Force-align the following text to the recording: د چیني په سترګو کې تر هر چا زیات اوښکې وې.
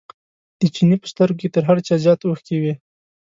د 0.59 0.61
چیني 0.75 0.95
په 1.01 1.07
سترګو 1.13 1.39
کې 1.39 1.53
تر 1.55 1.63
هر 1.69 1.77
چا 1.87 1.95
زیات 2.03 2.19
اوښکې 2.23 2.55
وې. 2.61 2.73